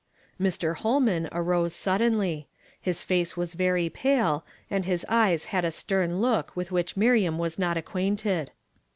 [0.41, 0.75] Mr.
[0.77, 2.47] liolman arose suddenly.
[2.81, 7.37] His face was very pale, and his eyes had a stern look with which Miriam
[7.37, 8.49] was not acquainted.